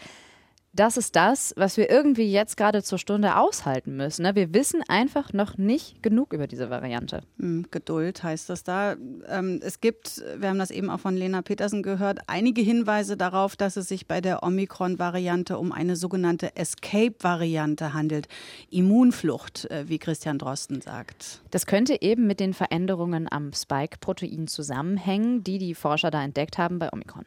das 0.74 0.96
ist 0.96 1.16
das, 1.16 1.52
was 1.56 1.76
wir 1.76 1.90
irgendwie 1.90 2.30
jetzt 2.30 2.56
gerade 2.56 2.82
zur 2.82 2.98
Stunde 2.98 3.36
aushalten 3.36 3.96
müssen. 3.96 4.22
Ne? 4.22 4.34
Wir 4.34 4.54
wissen 4.54 4.82
einfach 4.88 5.32
noch 5.32 5.58
nicht 5.58 6.02
genug 6.02 6.32
über 6.32 6.46
diese 6.46 6.70
Variante. 6.70 7.22
Hm, 7.38 7.66
Geduld 7.70 8.22
heißt 8.22 8.48
das 8.48 8.64
da. 8.64 8.96
Ähm, 9.28 9.60
es 9.62 9.80
gibt, 9.80 10.24
wir 10.38 10.48
haben 10.48 10.58
das 10.58 10.70
eben 10.70 10.88
auch 10.88 11.00
von 11.00 11.14
Lena 11.14 11.42
Petersen 11.42 11.82
gehört, 11.82 12.20
einige 12.26 12.62
Hinweise 12.62 13.18
darauf, 13.18 13.54
dass 13.54 13.76
es 13.76 13.88
sich 13.88 14.06
bei 14.06 14.22
der 14.22 14.42
Omikron-Variante 14.42 15.58
um 15.58 15.72
eine 15.72 15.94
sogenannte 15.94 16.56
Escape-Variante 16.56 17.92
handelt. 17.92 18.28
Immunflucht, 18.70 19.70
äh, 19.70 19.88
wie 19.88 19.98
Christian 19.98 20.38
Drosten 20.38 20.80
sagt. 20.80 21.42
Das 21.50 21.66
könnte 21.66 22.00
eben 22.00 22.26
mit 22.26 22.40
den 22.40 22.54
Veränderungen 22.54 23.30
am 23.30 23.52
Spike-Protein 23.52 24.46
zusammenhängen, 24.46 25.44
die 25.44 25.58
die 25.58 25.74
Forscher 25.74 26.10
da 26.10 26.24
entdeckt 26.24 26.56
haben 26.56 26.78
bei 26.78 26.90
Omikron. 26.90 27.26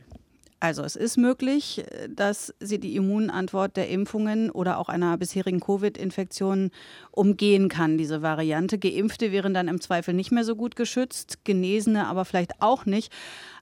Also 0.62 0.84
es 0.84 0.96
ist 0.96 1.18
möglich, 1.18 1.84
dass 2.10 2.54
sie 2.60 2.80
die 2.80 2.96
Immunantwort 2.96 3.76
der 3.76 3.90
Impfungen 3.90 4.50
oder 4.50 4.78
auch 4.80 4.88
einer 4.88 5.18
bisherigen 5.18 5.60
Covid-Infektion 5.60 6.72
umgehen 7.12 7.68
kann, 7.68 7.98
diese 7.98 8.22
Variante. 8.22 8.80
Geimpfte 8.80 9.32
wären 9.32 9.54
dann 9.54 9.68
im 9.68 9.82
Zweifel 9.82 10.14
nicht 10.14 10.32
mehr 10.32 10.46
so 10.46 10.56
gut 10.56 10.76
geschützt, 10.76 11.44
Genesene 11.44 12.08
aber 12.08 12.24
vielleicht 12.24 12.62
auch 12.62 12.86
nicht. 12.86 13.12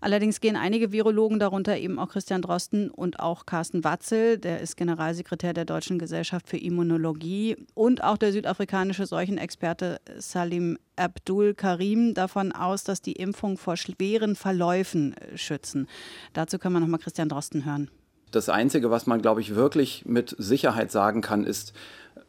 Allerdings 0.01 0.39
gehen 0.39 0.55
einige 0.55 0.91
Virologen, 0.91 1.39
darunter 1.39 1.77
eben 1.77 1.97
auch 1.97 2.09
Christian 2.09 2.41
Drosten 2.41 2.91
und 2.91 3.19
auch 3.19 3.45
Carsten 3.45 3.83
Watzel, 3.83 4.37
der 4.37 4.61
ist 4.61 4.77
Generalsekretär 4.77 5.53
der 5.53 5.65
Deutschen 5.65 5.97
Gesellschaft 5.97 6.47
für 6.47 6.57
Immunologie 6.57 7.57
und 7.73 8.03
auch 8.03 8.17
der 8.17 8.31
südafrikanische 8.31 9.07
Seuchenexperte 9.07 9.99
Salim 10.17 10.77
Abdul 10.95 11.53
Karim 11.53 12.13
davon 12.13 12.51
aus, 12.51 12.83
dass 12.83 13.01
die 13.01 13.13
Impfung 13.13 13.57
vor 13.57 13.77
schweren 13.77 14.35
Verläufen 14.35 15.15
äh, 15.17 15.37
schützen. 15.37 15.87
Dazu 16.33 16.59
kann 16.59 16.73
man 16.73 16.81
nochmal 16.81 16.99
Christian 16.99 17.29
Drosten 17.29 17.65
hören. 17.65 17.89
Das 18.31 18.49
Einzige, 18.49 18.89
was 18.89 19.05
man, 19.05 19.21
glaube 19.21 19.41
ich, 19.41 19.53
wirklich 19.53 20.05
mit 20.05 20.35
Sicherheit 20.39 20.91
sagen 20.91 21.21
kann, 21.21 21.43
ist, 21.43 21.73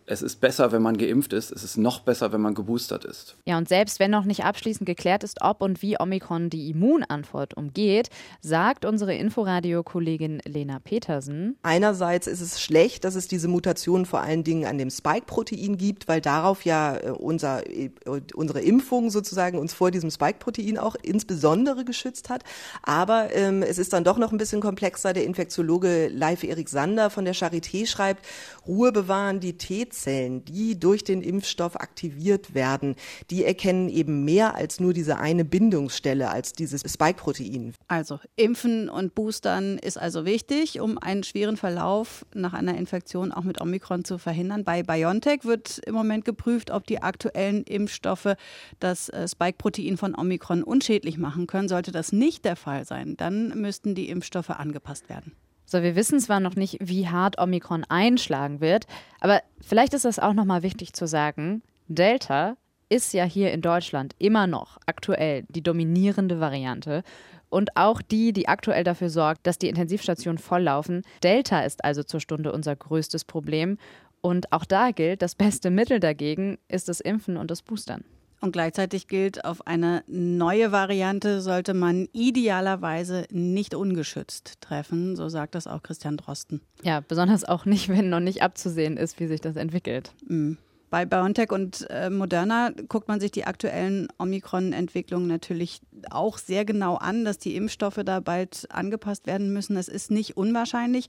es 0.07 0.21
ist 0.21 0.41
besser, 0.41 0.71
wenn 0.73 0.83
man 0.83 0.99
geimpft 0.99 1.33
ist. 1.33 1.51
Es 1.51 1.65
ist 1.65 1.79
noch 1.79 2.01
besser, 2.01 2.33
wenn 2.33 2.41
man 2.41 2.55
geboostert 2.55 3.05
ist. 3.05 3.37
Ja, 3.47 3.57
und 3.57 3.69
selbst 3.69 4.01
wenn 4.01 4.11
noch 4.11 4.25
nicht 4.25 4.45
abschließend 4.45 4.87
geklärt 4.87 5.25
ist, 5.25 5.41
ob 5.41 5.63
und 5.63 5.81
wie 5.81 5.99
Omikron 5.99 6.51
die 6.51 6.69
Immunantwort 6.69 7.55
umgeht, 7.57 8.11
sagt 8.41 8.85
unsere 8.85 9.15
Inforadio-Kollegin 9.15 10.43
Lena 10.45 10.79
Petersen. 10.79 11.57
Einerseits 11.63 12.27
ist 12.27 12.43
es 12.43 12.61
schlecht, 12.61 13.05
dass 13.05 13.15
es 13.15 13.29
diese 13.29 13.49
Mutation 13.49 14.05
vor 14.05 14.21
allen 14.21 14.45
Dingen 14.45 14.67
an 14.67 14.77
dem 14.77 14.91
Spike-Protein 14.91 15.79
gibt, 15.79 16.07
weil 16.07 16.21
darauf 16.21 16.65
ja 16.65 16.97
äh, 16.97 17.11
unser, 17.11 17.67
äh, 17.71 17.91
unsere 18.35 18.61
Impfung 18.61 19.09
sozusagen 19.09 19.59
uns 19.59 19.73
vor 19.73 19.91
diesem 19.91 20.11
Spike-Protein 20.11 20.77
auch 20.77 20.97
insbesondere 21.03 21.85
geschützt 21.85 22.29
hat. 22.29 22.43
Aber 22.83 23.35
ähm, 23.35 23.63
es 23.63 23.79
ist 23.79 23.95
dann 23.95 24.05
doch 24.05 24.19
noch 24.19 24.33
ein 24.33 24.39
bisschen 24.39 24.61
komplexer. 24.61 25.15
Der 25.15 25.25
Infektiologe 25.25 26.09
Leif 26.09 26.45
Erik 26.45 26.69
Sander 26.69 27.09
von 27.09 27.25
der 27.25 27.35
Charité 27.35 27.87
schreibt, 27.87 28.25
Ruhe 28.67 28.93
bewahren, 28.93 29.41
die 29.41 29.57
T 29.57 29.74
T-Zellen, 29.75 30.45
die 30.45 30.79
durch 30.79 31.03
den 31.03 31.21
Impfstoff 31.21 31.77
aktiviert 31.77 32.55
werden, 32.55 32.95
die 33.31 33.45
erkennen 33.45 33.89
eben 33.89 34.25
mehr 34.25 34.55
als 34.55 34.79
nur 34.79 34.93
diese 34.93 35.19
eine 35.19 35.45
Bindungsstelle, 35.45 36.31
als 36.31 36.53
dieses 36.53 36.83
Spike-Protein. 36.83 37.75
Also 37.89 38.21
Impfen 38.37 38.89
und 38.89 39.15
Boostern 39.17 39.79
ist 39.79 39.99
also 39.99 40.25
wichtig, 40.25 40.81
um 40.81 40.99
einen 40.99 41.25
schweren 41.25 41.57
Verlauf 41.57 42.25
nach 42.35 42.53
einer 42.53 42.77
Infektion 42.77 43.33
auch 43.33 43.43
mit 43.43 43.61
Omikron 43.61 44.05
zu 44.05 44.19
verhindern. 44.19 44.65
Bei 44.65 44.85
BioNTech 44.85 45.45
wird 45.45 45.81
im 45.87 45.95
Moment 45.95 46.25
geprüft, 46.25 46.71
ob 46.71 46.87
die 46.87 47.03
aktuellen 47.03 47.65
Impfstoffe 47.65 48.37
das 48.79 49.09
äh, 49.09 49.27
Spike-Protein 49.27 49.97
von 49.97 50.15
Omikron 50.17 50.63
unschädlich 50.63 51.19
machen 51.19 51.49
können. 51.49 51.69
Sollte 51.69 51.91
das 51.91 52.13
nicht 52.13 52.45
der 52.45 52.57
Fall 52.57 52.85
sein, 52.85 53.17
dann 53.17 53.61
müssten 53.61 53.95
die 53.97 54.09
Impfstoffe 54.09 54.51
angepasst 54.51 55.09
werden. 55.09 55.33
So, 55.67 55.83
wir 55.83 55.97
wissen 55.97 56.21
zwar 56.21 56.41
noch 56.41 56.57
nicht, 56.57 56.79
wie 56.81 57.09
hart 57.09 57.39
Omikron 57.39 57.85
einschlagen 57.89 58.61
wird, 58.61 58.87
aber 59.21 59.41
vielleicht 59.61 59.95
ist 59.95 60.05
es 60.05 60.19
auch 60.19 60.35
nochmal 60.35 60.63
wichtig 60.63 60.93
zu 60.93 61.07
sagen, 61.07 61.63
Delta 61.89 62.57
ist 62.89 63.15
ja 63.15 63.25
hier 63.25 63.53
in 63.53 63.63
Deutschland 63.63 64.15
immer 64.19 64.47
noch 64.47 64.79
aktuell 64.87 65.45
die 65.49 65.63
dominierende 65.63 66.39
Variante 66.39 67.03
und 67.49 67.77
auch 67.77 68.03
die, 68.03 68.33
die 68.33 68.49
aktuell 68.49 68.85
dafür 68.85 69.11
sorgt, 69.11 69.47
dass 69.47 69.59
die 69.59 69.69
Intensivstationen 69.69 70.39
volllaufen. 70.39 71.03
Delta 71.23 71.61
ist 71.61 71.85
also 71.85 72.03
zur 72.03 72.21
Stunde 72.21 72.53
unser 72.53 72.77
größtes 72.77 73.25
Problem 73.25 73.79
und 74.21 74.53
auch 74.53 74.65
da 74.65 74.91
gilt, 74.91 75.23
das 75.23 75.35
beste 75.35 75.71
Mittel 75.71 76.01
dagegen 76.01 76.59
ist 76.69 76.89
das 76.89 77.01
Impfen 77.01 77.37
und 77.37 77.51
das 77.51 77.63
Boostern. 77.63 78.05
Und 78.45 78.53
gleichzeitig 78.53 79.09
gilt, 79.09 79.47
auf 79.47 79.67
eine 79.67 80.05
neue 80.07 80.71
Variante 80.71 81.41
sollte 81.41 81.73
man 81.73 82.11
idealerweise 82.13 83.27
nicht 83.31 83.75
ungeschützt 83.75 84.61
treffen. 84.61 85.17
So 85.17 85.31
sagt 85.31 85.55
das 85.55 85.67
auch 85.67 85.83
Christian 85.83 86.19
Drosten. 86.19 86.61
Ja, 86.83 87.01
besonders 87.01 87.45
auch 87.45 87.65
nicht, 87.65 87.89
wenn 87.89 88.11
noch 88.11 88.21
nicht 88.21 88.43
abzusehen 88.43 88.99
ist, 88.99 89.19
wie 89.19 89.29
sich 89.29 89.41
das 89.41 89.57
entwickelt. 89.57 90.13
Mhm. 90.29 90.59
Bei 90.95 91.07
BioNTech 91.07 91.51
und 91.51 91.91
äh, 91.91 92.09
Moderna 92.09 92.71
guckt 92.87 93.09
man 93.09 93.19
sich 93.19 93.33
die 93.33 93.47
aktuellen 93.47 94.07
Omikron-Entwicklungen 94.19 95.27
natürlich 95.27 95.81
auch 96.09 96.39
sehr 96.39 96.65
genau 96.65 96.95
an, 96.95 97.25
dass 97.25 97.39
die 97.39 97.57
Impfstoffe 97.57 97.99
da 98.05 98.21
bald 98.21 98.69
angepasst 98.71 99.27
werden 99.27 99.53
müssen. 99.53 99.75
Das 99.75 99.89
ist 99.89 100.13
nicht 100.13 100.37
unwahrscheinlich. 100.37 101.09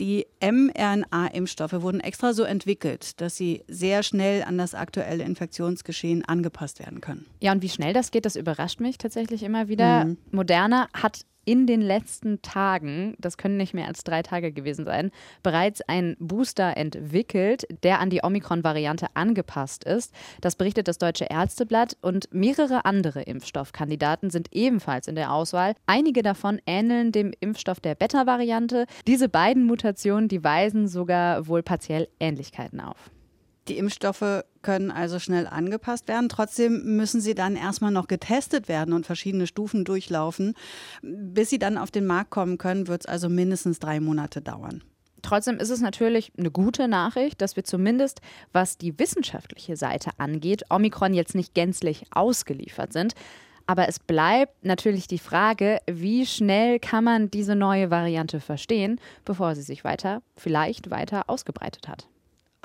Die 0.00 0.26
mRNA-Impfstoffe 0.40 1.82
wurden 1.82 2.00
extra 2.00 2.32
so 2.32 2.44
entwickelt, 2.44 3.20
dass 3.20 3.36
sie 3.36 3.62
sehr 3.68 4.02
schnell 4.02 4.42
an 4.42 4.56
das 4.56 4.74
aktuelle 4.74 5.24
Infektionsgeschehen 5.24 6.24
angepasst 6.24 6.78
werden 6.78 7.02
können. 7.02 7.26
Ja, 7.42 7.52
und 7.52 7.60
wie 7.60 7.68
schnell 7.68 7.92
das 7.92 8.12
geht, 8.12 8.24
das 8.24 8.36
überrascht 8.36 8.80
mich 8.80 8.96
tatsächlich 8.96 9.42
immer 9.42 9.68
wieder. 9.68 10.06
Mhm. 10.06 10.16
Moderna 10.30 10.88
hat 10.94 11.26
in 11.46 11.66
den 11.66 11.80
letzten 11.80 12.42
Tagen, 12.42 13.14
das 13.18 13.38
können 13.38 13.56
nicht 13.56 13.72
mehr 13.72 13.86
als 13.86 14.04
drei 14.04 14.22
Tage 14.22 14.52
gewesen 14.52 14.84
sein, 14.84 15.10
bereits 15.42 15.80
einen 15.80 16.16
Booster 16.18 16.76
entwickelt, 16.76 17.66
der 17.82 18.00
an 18.00 18.10
die 18.10 18.22
Omikron-Variante 18.22 19.06
angepasst 19.14 19.84
ist. 19.84 20.12
Das 20.42 20.56
berichtet 20.56 20.88
das 20.88 20.98
Deutsche 20.98 21.26
Ärzteblatt 21.30 21.96
und 22.02 22.28
mehrere 22.32 22.84
andere 22.84 23.22
Impfstoffkandidaten 23.22 24.28
sind 24.28 24.48
ebenfalls 24.52 25.08
in 25.08 25.14
der 25.14 25.32
Auswahl. 25.32 25.74
Einige 25.86 26.22
davon 26.22 26.60
ähneln 26.66 27.12
dem 27.12 27.32
Impfstoff 27.40 27.80
der 27.80 27.94
Beta-Variante. 27.94 28.86
Diese 29.06 29.28
beiden 29.28 29.64
Mutationen, 29.64 30.28
die 30.28 30.42
weisen 30.44 30.88
sogar 30.88 31.46
wohl 31.46 31.62
partiell 31.62 32.08
Ähnlichkeiten 32.18 32.80
auf. 32.80 33.10
Die 33.68 33.78
Impfstoffe 33.78 34.44
können 34.62 34.90
also 34.90 35.18
schnell 35.18 35.46
angepasst 35.46 36.08
werden. 36.08 36.28
Trotzdem 36.28 36.96
müssen 36.96 37.20
sie 37.20 37.34
dann 37.34 37.56
erstmal 37.56 37.90
noch 37.90 38.06
getestet 38.06 38.68
werden 38.68 38.94
und 38.94 39.06
verschiedene 39.06 39.46
Stufen 39.46 39.84
durchlaufen. 39.84 40.54
Bis 41.02 41.50
sie 41.50 41.58
dann 41.58 41.78
auf 41.78 41.90
den 41.90 42.06
Markt 42.06 42.30
kommen 42.30 42.58
können, 42.58 42.86
wird 42.86 43.02
es 43.02 43.06
also 43.06 43.28
mindestens 43.28 43.78
drei 43.78 44.00
Monate 44.00 44.40
dauern. 44.40 44.82
Trotzdem 45.22 45.58
ist 45.58 45.70
es 45.70 45.80
natürlich 45.80 46.30
eine 46.38 46.52
gute 46.52 46.86
Nachricht, 46.86 47.40
dass 47.40 47.56
wir 47.56 47.64
zumindest, 47.64 48.20
was 48.52 48.78
die 48.78 48.96
wissenschaftliche 48.98 49.76
Seite 49.76 50.10
angeht, 50.18 50.64
Omikron 50.70 51.14
jetzt 51.14 51.34
nicht 51.34 51.54
gänzlich 51.54 52.04
ausgeliefert 52.12 52.92
sind. 52.92 53.14
Aber 53.66 53.88
es 53.88 53.98
bleibt 53.98 54.64
natürlich 54.64 55.08
die 55.08 55.18
Frage, 55.18 55.80
wie 55.86 56.24
schnell 56.24 56.78
kann 56.78 57.02
man 57.02 57.30
diese 57.30 57.56
neue 57.56 57.90
Variante 57.90 58.38
verstehen, 58.38 59.00
bevor 59.24 59.56
sie 59.56 59.62
sich 59.62 59.82
weiter, 59.82 60.22
vielleicht 60.36 60.90
weiter 60.90 61.28
ausgebreitet 61.28 61.88
hat. 61.88 62.06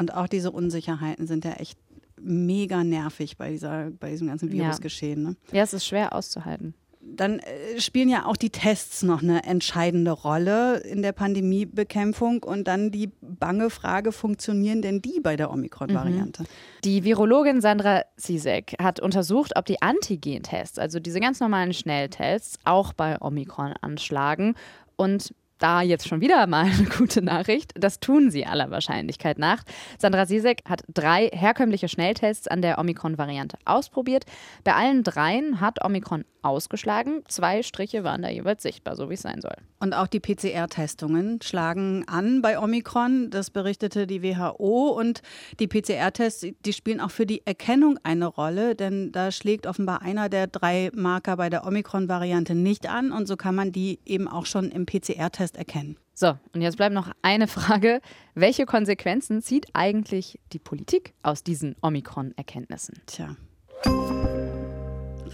Und 0.02 0.16
auch 0.16 0.28
diese 0.28 0.50
Unsicherheiten 0.50 1.28
sind 1.28 1.46
ja 1.46 1.52
echt 1.52 1.78
mega 2.20 2.84
nervig 2.84 3.38
bei, 3.38 3.52
dieser, 3.52 3.92
bei 3.92 4.10
diesem 4.10 4.30
ganzen 4.30 4.52
Virusgeschehen. 4.52 5.22
Ne? 5.22 5.36
Ja, 5.52 5.62
es 5.62 5.74
ist 5.74 5.86
schwer 5.86 6.16
auszuhalten. 6.16 6.74
Dann 7.02 7.38
äh, 7.38 7.80
spielen 7.80 8.10
ja 8.10 8.26
auch 8.26 8.36
die 8.36 8.50
Tests 8.50 9.04
noch 9.04 9.22
eine 9.22 9.44
entscheidende 9.44 10.10
Rolle 10.10 10.80
in 10.80 11.04
der 11.04 11.12
Pandemiebekämpfung 11.12 12.42
und 12.42 12.68
dann 12.68 12.90
die 12.90 13.12
bange 13.22 13.70
Frage, 13.70 14.12
funktionieren 14.12 14.82
denn 14.82 15.04
die 15.04 15.20
bei 15.20 15.36
der 15.36 15.52
Omikron-Variante? 15.52 16.42
Mhm. 16.42 16.48
Die 16.84 17.04
Virologin 17.04 17.62
Sandra 17.62 18.02
Sisek 18.18 18.74
hat 18.82 19.00
untersucht, 19.00 19.52
ob 19.56 19.68
die 19.68 19.84
Antigen-Tests, 19.84 20.80
also 20.80 21.00
diese 21.00 21.20
ganz 21.20 21.40
normalen 21.40 21.74
Schnelltests, 21.74 22.58
auch 22.66 22.94
bei 22.94 23.22
Omikron 23.22 23.74
anschlagen. 23.82 24.56
Und 24.96 25.36
da 25.62 25.82
jetzt 25.82 26.08
schon 26.08 26.22
wieder 26.22 26.48
mal 26.48 26.66
eine 26.66 26.88
gute 26.98 27.22
Nachricht. 27.22 27.72
Das 27.76 28.00
tun 28.00 28.32
sie 28.32 28.46
aller 28.46 28.72
Wahrscheinlichkeit 28.72 29.40
nach. 29.40 29.64
Sandra 29.98 30.26
Sisek 30.26 30.64
hat 30.68 30.84
drei 30.94 31.30
herkömmliche 31.34 31.88
Schnelltests 31.88 32.48
an 32.48 32.62
der 32.62 32.80
Omikron-Variante 32.80 33.58
ausprobiert. 33.66 34.26
Bei 34.64 34.74
allen 34.74 35.04
dreien 35.04 35.62
hat 35.62 35.84
Omikron 35.84 36.26
ausgeschlagen. 36.42 37.24
Zwei 37.28 37.64
Striche 37.64 38.04
waren 38.04 38.22
da 38.22 38.30
jeweils 38.30 38.64
sichtbar, 38.64 38.96
so 38.96 39.10
wie 39.10 39.14
es 39.14 39.22
sein 39.22 39.42
soll. 39.42 39.56
Und 39.80 39.94
auch 39.94 40.08
die 40.08 40.20
PCR-Testungen 40.20 41.40
schlagen 41.42 42.08
an 42.08 42.42
bei 42.42 42.60
Omikron. 42.60 43.30
Das 43.30 43.50
berichtete 43.50 44.08
die 44.08 44.24
WHO. 44.24 44.90
Und 44.90 45.22
die 45.60 45.68
PCR-Tests, 45.68 46.48
die 46.66 46.74
spielen 46.74 47.00
auch 47.00 47.12
für 47.12 47.26
die 47.26 47.46
Erkennung 47.46 48.00
eine 48.04 48.26
Rolle, 48.26 48.76
denn 48.76 49.12
da 49.12 49.32
schlägt 49.32 49.68
offenbar 49.68 50.02
einer 50.02 50.30
der 50.30 50.48
drei 50.48 50.92
Marker 50.94 51.38
bei 51.38 51.50
der 51.50 51.66
Omikron-Variante 51.66 52.56
nicht 52.56 52.90
an. 52.90 53.12
Und 53.12 53.28
so 53.28 53.38
kann 53.38 53.56
man 53.56 53.72
die 53.72 54.00
eben 54.06 54.28
auch 54.28 54.46
schon 54.46 54.72
im 54.72 54.86
PCR-Test 54.86 55.51
erkennen. 55.58 55.98
So, 56.14 56.38
und 56.54 56.62
jetzt 56.62 56.78
bleibt 56.78 56.94
noch 56.94 57.12
eine 57.22 57.48
Frage. 57.48 58.02
Welche 58.36 58.66
Konsequenzen 58.66 59.42
zieht 59.42 59.68
eigentlich 59.74 60.40
die 60.54 60.60
Politik 60.60 61.14
aus 61.24 61.44
diesen 61.44 61.76
Omikron-Erkenntnissen? 61.82 63.02
Tja. 63.08 63.36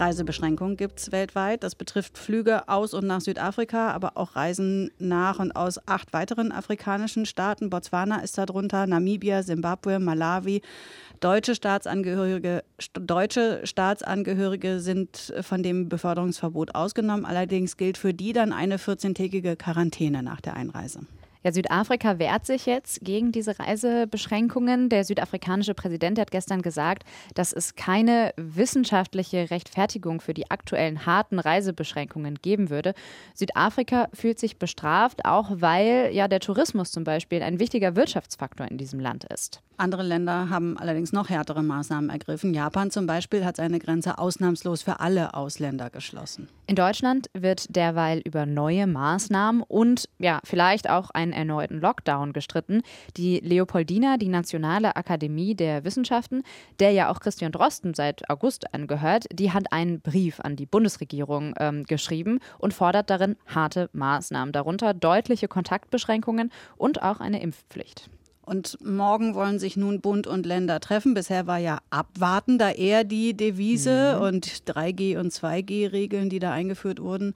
Reisebeschränkungen 0.00 0.76
gibt 0.76 0.98
es 0.98 1.12
weltweit. 1.12 1.62
Das 1.62 1.74
betrifft 1.74 2.18
Flüge 2.18 2.68
aus 2.68 2.94
und 2.94 3.06
nach 3.06 3.20
Südafrika, 3.20 3.90
aber 3.90 4.16
auch 4.16 4.36
Reisen 4.36 4.90
nach 4.98 5.38
und 5.38 5.52
aus 5.52 5.80
acht 5.86 6.12
weiteren 6.12 6.52
afrikanischen 6.52 7.26
Staaten. 7.26 7.70
Botswana 7.70 8.20
ist 8.20 8.38
darunter, 8.38 8.86
Namibia, 8.86 9.42
Simbabwe, 9.42 9.98
Malawi. 9.98 10.62
Deutsche 11.20 11.54
Staatsangehörige, 11.54 12.62
deutsche 12.92 13.60
Staatsangehörige 13.64 14.80
sind 14.80 15.34
von 15.40 15.62
dem 15.62 15.88
Beförderungsverbot 15.88 16.74
ausgenommen. 16.74 17.24
Allerdings 17.24 17.76
gilt 17.76 17.98
für 17.98 18.14
die 18.14 18.32
dann 18.32 18.52
eine 18.52 18.76
14-tägige 18.76 19.56
Quarantäne 19.56 20.22
nach 20.22 20.40
der 20.40 20.54
Einreise. 20.54 21.00
Ja, 21.44 21.52
Südafrika 21.52 22.18
wehrt 22.18 22.46
sich 22.46 22.66
jetzt 22.66 23.00
gegen 23.02 23.30
diese 23.30 23.58
Reisebeschränkungen. 23.58 24.88
Der 24.88 25.04
südafrikanische 25.04 25.74
Präsident 25.74 26.18
hat 26.18 26.30
gestern 26.30 26.62
gesagt, 26.62 27.04
dass 27.34 27.52
es 27.52 27.76
keine 27.76 28.32
wissenschaftliche 28.36 29.50
Rechtfertigung 29.50 30.20
für 30.20 30.34
die 30.34 30.50
aktuellen 30.50 31.06
harten 31.06 31.38
Reisebeschränkungen 31.38 32.36
geben 32.42 32.70
würde. 32.70 32.92
Südafrika 33.34 34.08
fühlt 34.12 34.40
sich 34.40 34.58
bestraft, 34.58 35.24
auch 35.24 35.50
weil 35.54 36.10
ja 36.12 36.26
der 36.26 36.40
Tourismus 36.40 36.90
zum 36.90 37.04
Beispiel 37.04 37.42
ein 37.42 37.60
wichtiger 37.60 37.94
Wirtschaftsfaktor 37.94 38.66
in 38.66 38.76
diesem 38.78 38.98
Land 38.98 39.24
ist. 39.24 39.62
Andere 39.76 40.02
Länder 40.02 40.50
haben 40.50 40.76
allerdings 40.76 41.12
noch 41.12 41.28
härtere 41.28 41.62
Maßnahmen 41.62 42.10
ergriffen. 42.10 42.52
Japan 42.52 42.90
zum 42.90 43.06
Beispiel 43.06 43.44
hat 43.44 43.56
seine 43.56 43.78
Grenze 43.78 44.18
ausnahmslos 44.18 44.82
für 44.82 44.98
alle 44.98 45.34
Ausländer 45.34 45.88
geschlossen. 45.88 46.48
In 46.68 46.76
Deutschland 46.76 47.30
wird 47.32 47.74
derweil 47.74 48.20
über 48.26 48.44
neue 48.44 48.86
Maßnahmen 48.86 49.62
und 49.62 50.06
ja, 50.18 50.40
vielleicht 50.44 50.90
auch 50.90 51.08
einen 51.08 51.32
erneuten 51.32 51.80
Lockdown 51.80 52.34
gestritten. 52.34 52.82
Die 53.16 53.40
Leopoldina, 53.40 54.18
die 54.18 54.28
Nationale 54.28 54.94
Akademie 54.94 55.54
der 55.54 55.84
Wissenschaften, 55.84 56.42
der 56.78 56.90
ja 56.90 57.10
auch 57.10 57.20
Christian 57.20 57.52
Drosten 57.52 57.94
seit 57.94 58.28
August 58.28 58.74
angehört, 58.74 59.24
die 59.32 59.50
hat 59.50 59.72
einen 59.72 60.02
Brief 60.02 60.40
an 60.40 60.56
die 60.56 60.66
Bundesregierung 60.66 61.54
ähm, 61.58 61.84
geschrieben 61.84 62.38
und 62.58 62.74
fordert 62.74 63.08
darin 63.08 63.36
harte 63.46 63.88
Maßnahmen, 63.94 64.52
darunter 64.52 64.92
deutliche 64.92 65.48
Kontaktbeschränkungen 65.48 66.52
und 66.76 67.02
auch 67.02 67.20
eine 67.20 67.40
Impfpflicht. 67.40 68.10
Und 68.48 68.78
morgen 68.82 69.34
wollen 69.34 69.58
sich 69.58 69.76
nun 69.76 70.00
Bund 70.00 70.26
und 70.26 70.46
Länder 70.46 70.80
treffen. 70.80 71.12
Bisher 71.12 71.46
war 71.46 71.58
ja 71.58 71.80
abwarten 71.90 72.56
da 72.56 72.70
eher 72.70 73.04
die 73.04 73.36
Devise 73.36 74.16
mhm. 74.16 74.22
und 74.22 74.46
3G 74.46 75.18
und 75.18 75.34
2G-Regeln, 75.34 76.30
die 76.30 76.38
da 76.38 76.52
eingeführt 76.52 76.98
wurden 76.98 77.34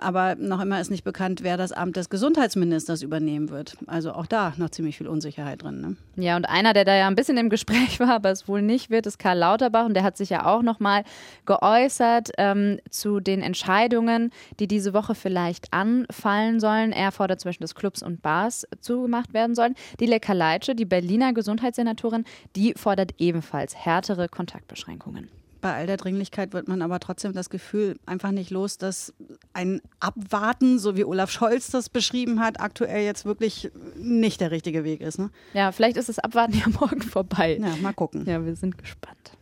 aber 0.00 0.34
noch 0.36 0.60
immer 0.60 0.80
ist 0.80 0.90
nicht 0.90 1.04
bekannt, 1.04 1.42
wer 1.42 1.56
das 1.56 1.72
Amt 1.72 1.96
des 1.96 2.10
Gesundheitsministers 2.10 3.02
übernehmen 3.02 3.50
wird. 3.50 3.76
Also 3.86 4.12
auch 4.12 4.26
da 4.26 4.52
noch 4.56 4.70
ziemlich 4.70 4.96
viel 4.96 5.08
Unsicherheit 5.08 5.62
drin. 5.62 5.80
Ne? 5.80 5.96
Ja, 6.22 6.36
und 6.36 6.46
einer, 6.46 6.72
der 6.72 6.84
da 6.84 6.96
ja 6.96 7.06
ein 7.06 7.14
bisschen 7.14 7.36
im 7.36 7.50
Gespräch 7.50 8.00
war, 8.00 8.10
aber 8.10 8.30
es 8.30 8.48
wohl 8.48 8.62
nicht 8.62 8.90
wird, 8.90 9.06
ist 9.06 9.18
Karl 9.18 9.38
Lauterbach. 9.38 9.86
Und 9.86 9.94
der 9.94 10.02
hat 10.02 10.16
sich 10.16 10.30
ja 10.30 10.46
auch 10.46 10.62
nochmal 10.62 11.04
geäußert 11.46 12.30
ähm, 12.38 12.78
zu 12.90 13.20
den 13.20 13.42
Entscheidungen, 13.42 14.30
die 14.58 14.68
diese 14.68 14.94
Woche 14.94 15.14
vielleicht 15.14 15.72
anfallen 15.72 16.60
sollen. 16.60 16.92
Er 16.92 17.12
fordert 17.12 17.40
zum 17.40 17.50
Beispiel, 17.50 17.64
dass 17.64 17.74
Clubs 17.74 18.02
und 18.02 18.22
Bars 18.22 18.66
zugemacht 18.80 19.32
werden 19.32 19.54
sollen. 19.54 19.74
Die 19.98 20.06
Lecker 20.06 20.34
die 20.74 20.84
Berliner 20.84 21.32
Gesundheitssenatorin, 21.32 22.24
die 22.56 22.74
fordert 22.74 23.12
ebenfalls 23.18 23.76
härtere 23.76 24.28
Kontaktbeschränkungen 24.28 25.28
bei 25.60 25.74
all 25.74 25.86
der 25.86 25.96
Dringlichkeit 25.96 26.52
wird 26.52 26.68
man 26.68 26.82
aber 26.82 27.00
trotzdem 27.00 27.32
das 27.32 27.50
Gefühl 27.50 27.98
einfach 28.06 28.30
nicht 28.30 28.50
los, 28.50 28.78
dass 28.78 29.12
ein 29.52 29.80
Abwarten, 29.98 30.78
so 30.78 30.96
wie 30.96 31.04
Olaf 31.04 31.30
Scholz 31.30 31.70
das 31.70 31.88
beschrieben 31.88 32.40
hat, 32.40 32.60
aktuell 32.60 33.04
jetzt 33.04 33.24
wirklich 33.24 33.70
nicht 33.96 34.40
der 34.40 34.50
richtige 34.50 34.84
Weg 34.84 35.00
ist. 35.00 35.18
Ne? 35.18 35.30
Ja, 35.54 35.72
vielleicht 35.72 35.96
ist 35.96 36.08
das 36.08 36.18
Abwarten 36.18 36.54
ja 36.58 36.66
morgen 36.78 37.02
vorbei. 37.02 37.58
Ja, 37.60 37.76
mal 37.82 37.92
gucken. 37.92 38.24
Ja, 38.26 38.44
wir 38.44 38.56
sind 38.56 38.78
gespannt. 38.78 39.32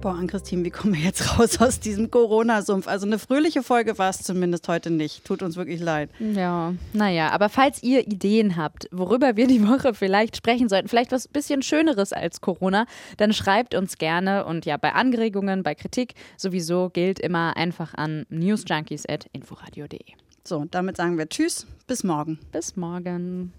Boah, 0.00 0.14
Ann-Christine, 0.14 0.64
wie 0.64 0.70
kommen 0.70 0.94
wir 0.94 1.00
jetzt 1.00 1.38
raus 1.38 1.60
aus 1.60 1.80
diesem 1.80 2.08
Corona-Sumpf? 2.08 2.86
Also 2.86 3.04
eine 3.04 3.18
fröhliche 3.18 3.64
Folge 3.64 3.98
war 3.98 4.10
es 4.10 4.22
zumindest 4.22 4.68
heute 4.68 4.90
nicht. 4.90 5.24
Tut 5.24 5.42
uns 5.42 5.56
wirklich 5.56 5.80
leid. 5.80 6.08
Ja, 6.20 6.72
naja, 6.92 7.30
aber 7.30 7.48
falls 7.48 7.82
ihr 7.82 8.06
Ideen 8.06 8.56
habt, 8.56 8.88
worüber 8.92 9.34
wir 9.34 9.48
die 9.48 9.66
Woche 9.66 9.94
vielleicht 9.94 10.36
sprechen 10.36 10.68
sollten, 10.68 10.86
vielleicht 10.86 11.10
was 11.10 11.26
bisschen 11.26 11.62
Schöneres 11.62 12.12
als 12.12 12.40
Corona, 12.40 12.86
dann 13.16 13.32
schreibt 13.32 13.74
uns 13.74 13.98
gerne. 13.98 14.44
Und 14.44 14.66
ja, 14.66 14.76
bei 14.76 14.92
Anregungen, 14.92 15.64
bei 15.64 15.74
Kritik 15.74 16.14
sowieso 16.36 16.90
gilt 16.90 17.18
immer 17.18 17.56
einfach 17.56 17.94
an 17.94 18.24
newsjunkies.inforadio.de. 18.28 19.98
So, 20.44 20.64
damit 20.70 20.96
sagen 20.96 21.18
wir 21.18 21.28
Tschüss, 21.28 21.66
bis 21.88 22.04
morgen. 22.04 22.38
Bis 22.52 22.76
morgen. 22.76 23.52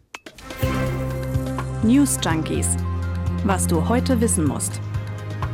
News 1.84 2.18
Junkies. 2.24 2.78
Was 3.44 3.68
du 3.68 3.90
heute 3.90 4.22
wissen 4.22 4.46
musst. 4.46 4.80